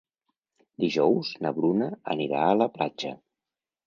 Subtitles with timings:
[0.85, 3.13] Dijous na Bruna anirà a la platja.